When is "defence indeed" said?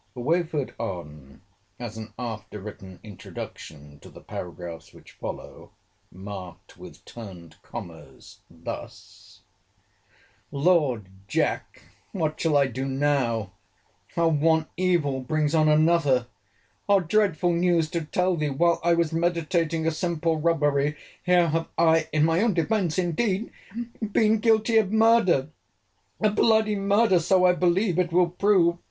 22.55-23.51